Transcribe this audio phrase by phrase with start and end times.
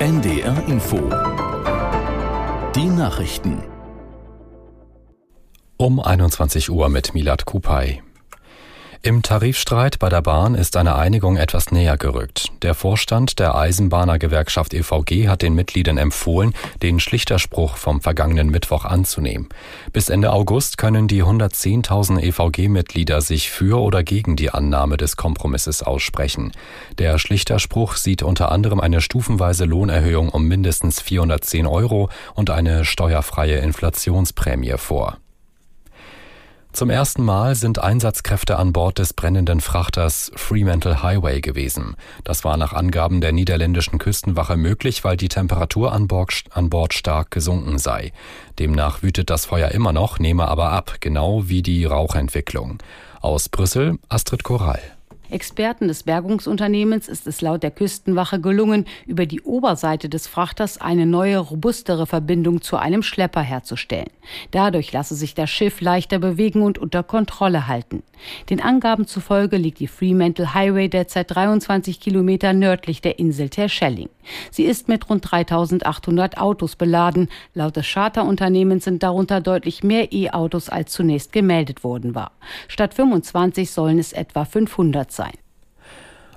[0.00, 0.96] NDR Info.
[2.74, 3.62] Die Nachrichten.
[5.76, 8.02] Um 21 Uhr mit Milad Kupay.
[9.00, 12.48] Im Tarifstreit bei der Bahn ist eine Einigung etwas näher gerückt.
[12.62, 16.52] Der Vorstand der Eisenbahnergewerkschaft EVG hat den Mitgliedern empfohlen,
[16.82, 19.48] den Schlichterspruch vom vergangenen Mittwoch anzunehmen.
[19.92, 25.84] Bis Ende August können die 110.000 EVG-Mitglieder sich für oder gegen die Annahme des Kompromisses
[25.84, 26.50] aussprechen.
[26.98, 33.58] Der Schlichterspruch sieht unter anderem eine stufenweise Lohnerhöhung um mindestens 410 Euro und eine steuerfreie
[33.58, 35.18] Inflationsprämie vor.
[36.78, 41.96] Zum ersten Mal sind Einsatzkräfte an Bord des brennenden Frachters Fremantle Highway gewesen.
[42.22, 47.78] Das war nach Angaben der niederländischen Küstenwache möglich, weil die Temperatur an Bord, stark gesunken
[47.78, 48.12] sei.
[48.60, 52.78] Demnach wütet das Feuer immer noch, nehme aber ab, genau wie die Rauchentwicklung.
[53.20, 54.97] Aus Brüssel Astrid Korall.
[55.30, 61.04] Experten des Bergungsunternehmens ist es laut der Küstenwache gelungen, über die Oberseite des Frachters eine
[61.04, 64.10] neue, robustere Verbindung zu einem Schlepper herzustellen.
[64.50, 68.02] Dadurch lasse sich das Schiff leichter bewegen und unter Kontrolle halten.
[68.50, 74.08] Den Angaben zufolge liegt die Fremantle Highway derzeit 23 Kilometer nördlich der Insel Terschelling.
[74.50, 77.28] Sie ist mit rund 3800 Autos beladen.
[77.54, 82.32] Laut des Charterunternehmens sind darunter deutlich mehr E-Autos als zunächst gemeldet worden war.
[82.66, 85.17] Statt 25 sollen es etwa 500 sein.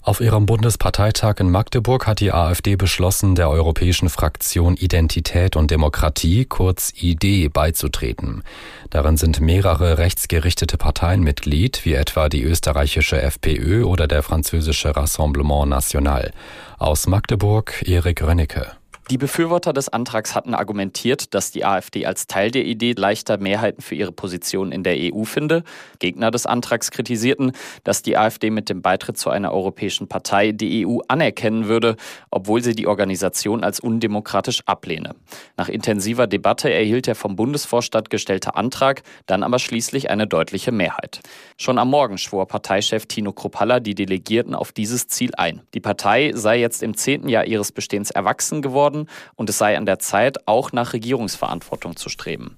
[0.04, 6.46] Auf ihrem Bundesparteitag in Magdeburg hat die AfD beschlossen, der europäischen Fraktion Identität und Demokratie,
[6.46, 8.42] kurz ID, beizutreten.
[8.90, 15.70] Darin sind mehrere rechtsgerichtete Parteien Mitglied, wie etwa die österreichische FPÖ oder der französische Rassemblement
[15.70, 16.32] National.
[16.80, 18.81] Aus Magdeburg Erik Rönnecke.
[19.12, 23.82] Die Befürworter des Antrags hatten argumentiert, dass die AfD als Teil der Idee leichter Mehrheiten
[23.82, 25.66] für ihre Position in der EU finde.
[26.00, 27.52] Gegner des Antrags kritisierten,
[27.84, 31.98] dass die AfD mit dem Beitritt zu einer europäischen Partei die EU anerkennen würde,
[32.30, 35.14] obwohl sie die Organisation als undemokratisch ablehne.
[35.58, 41.20] Nach intensiver Debatte erhielt der vom Bundesvorstand gestellte Antrag dann aber schließlich eine deutliche Mehrheit.
[41.58, 45.64] Schon am Morgen schwor Parteichef Tino Kropalla die Delegierten auf dieses Ziel ein.
[45.74, 49.01] Die Partei sei jetzt im zehnten Jahr ihres Bestehens erwachsen geworden
[49.36, 52.58] und es sei an der Zeit, auch nach Regierungsverantwortung zu streben.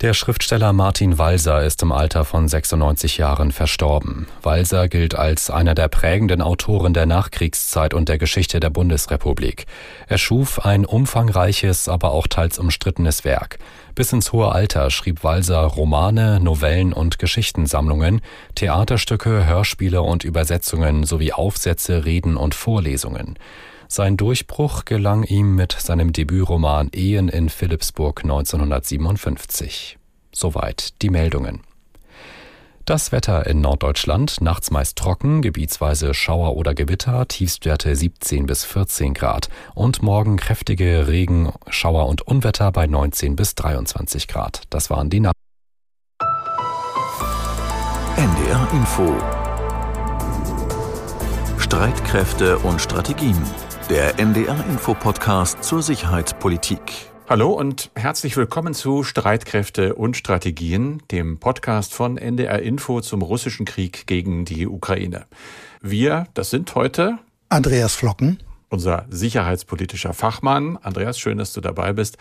[0.00, 4.26] Der Schriftsteller Martin Walser ist im Alter von 96 Jahren verstorben.
[4.42, 9.66] Walser gilt als einer der prägenden Autoren der Nachkriegszeit und der Geschichte der Bundesrepublik.
[10.08, 13.58] Er schuf ein umfangreiches, aber auch teils umstrittenes Werk.
[13.94, 18.20] Bis ins hohe Alter schrieb Walser Romane, Novellen und Geschichtensammlungen,
[18.56, 23.38] Theaterstücke, Hörspiele und Übersetzungen sowie Aufsätze, Reden und Vorlesungen.
[23.94, 29.98] Sein Durchbruch gelang ihm mit seinem Debütroman Ehen in Philipsburg 1957.
[30.34, 31.60] Soweit die Meldungen.
[32.86, 39.14] Das Wetter in Norddeutschland, nachts meist trocken, gebietsweise Schauer oder Gewitter, Tiefstwerte 17 bis 14
[39.14, 44.62] Grad und morgen kräftige Regen, Schauer und Unwetter bei 19 bis 23 Grad.
[44.70, 45.38] Das waren die Nachrichten.
[48.16, 49.14] NDR Info
[51.60, 53.40] Streitkräfte und Strategien
[53.88, 56.80] der NDR-Info-Podcast zur Sicherheitspolitik.
[57.28, 63.66] Hallo und herzlich willkommen zu Streitkräfte und Strategien, dem Podcast von NDR Info zum russischen
[63.66, 65.26] Krieg gegen die Ukraine.
[65.82, 67.18] Wir, das sind heute
[67.50, 70.78] Andreas Flocken, unser sicherheitspolitischer Fachmann.
[70.78, 72.16] Andreas, schön, dass du dabei bist.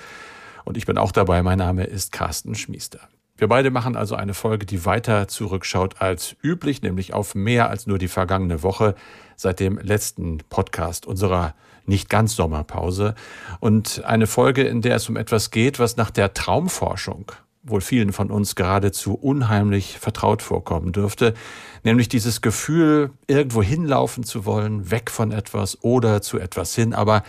[0.65, 1.43] Und ich bin auch dabei.
[1.43, 2.99] Mein Name ist Carsten Schmiester.
[3.43, 7.87] Wir beide machen also eine Folge, die weiter zurückschaut als üblich, nämlich auf mehr als
[7.87, 8.95] nur die vergangene Woche
[9.35, 11.53] seit dem letzten Podcast unserer
[11.85, 13.15] nicht ganz Sommerpause.
[13.59, 17.33] Und eine Folge, in der es um etwas geht, was nach der Traumforschung
[17.63, 21.33] wohl vielen von uns geradezu unheimlich vertraut vorkommen dürfte,
[21.83, 27.23] nämlich dieses Gefühl, irgendwo hinlaufen zu wollen, weg von etwas oder zu etwas hin, aber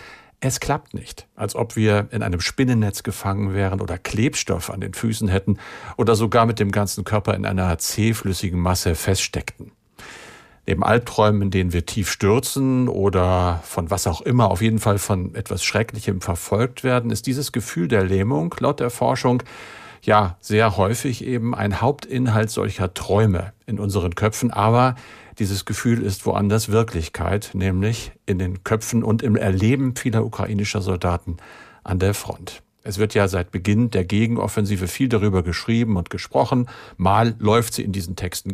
[0.44, 4.92] es klappt nicht, als ob wir in einem Spinnennetz gefangen wären oder Klebstoff an den
[4.92, 5.56] Füßen hätten
[5.96, 9.72] oder sogar mit dem ganzen Körper in einer zähflüssigen Masse feststeckten.
[10.66, 14.98] Neben Albträumen, in denen wir tief stürzen oder von was auch immer, auf jeden Fall
[14.98, 19.42] von etwas Schrecklichem verfolgt werden, ist dieses Gefühl der Lähmung laut der Forschung
[20.06, 24.94] ja sehr häufig eben ein Hauptinhalt solcher Träume in unseren Köpfen, aber
[25.38, 31.38] dieses Gefühl ist woanders Wirklichkeit, nämlich in den Köpfen und im Erleben vieler ukrainischer Soldaten
[31.82, 32.62] an der Front.
[32.82, 36.68] Es wird ja seit Beginn der Gegenoffensive viel darüber geschrieben und gesprochen.
[36.96, 38.52] Mal läuft sie in diesen Texten